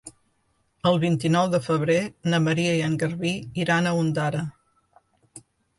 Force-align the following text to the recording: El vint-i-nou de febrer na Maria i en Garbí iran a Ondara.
El 0.91 0.95
vint-i-nou 1.03 1.51
de 1.55 1.59
febrer 1.67 1.99
na 2.35 2.41
Maria 2.49 2.73
i 2.81 2.83
en 2.89 2.99
Garbí 3.05 3.37
iran 3.67 3.87
a 3.93 3.97
Ondara. 4.03 4.45